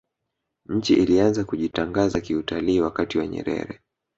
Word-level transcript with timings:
nchi 0.69 0.93
ilianza 0.93 1.43
kujitangaza 1.43 2.21
kiutalii 2.21 2.79
wakati 2.79 3.17
wa 3.17 3.27
nyerere 3.27 3.79